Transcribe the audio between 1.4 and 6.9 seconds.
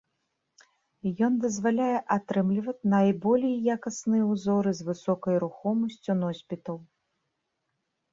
дазваляе атрымліваць найболей якасныя ўзоры з высокай рухомасцю носьбітаў.